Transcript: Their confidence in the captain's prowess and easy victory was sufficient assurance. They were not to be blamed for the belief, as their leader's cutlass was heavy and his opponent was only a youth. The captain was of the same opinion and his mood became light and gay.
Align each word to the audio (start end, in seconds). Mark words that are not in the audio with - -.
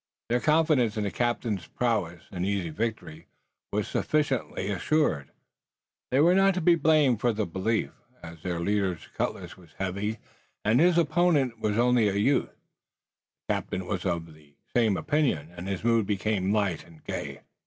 Their 0.29 0.39
confidence 0.39 0.97
in 0.97 1.03
the 1.03 1.11
captain's 1.11 1.67
prowess 1.67 2.23
and 2.31 2.43
easy 2.43 2.71
victory 2.71 3.27
was 3.71 3.87
sufficient 3.87 4.57
assurance. 4.57 5.29
They 6.09 6.19
were 6.19 6.33
not 6.33 6.55
to 6.55 6.59
be 6.61 6.73
blamed 6.73 7.21
for 7.21 7.31
the 7.31 7.45
belief, 7.45 7.91
as 8.23 8.41
their 8.41 8.59
leader's 8.59 9.05
cutlass 9.15 9.57
was 9.57 9.73
heavy 9.73 10.17
and 10.65 10.79
his 10.79 10.97
opponent 10.97 11.59
was 11.59 11.77
only 11.77 12.09
a 12.09 12.13
youth. 12.15 12.49
The 13.47 13.53
captain 13.53 13.85
was 13.85 14.03
of 14.03 14.33
the 14.33 14.55
same 14.75 14.97
opinion 14.97 15.51
and 15.55 15.67
his 15.67 15.83
mood 15.83 16.07
became 16.07 16.51
light 16.51 16.83
and 16.83 17.03
gay. 17.03 17.41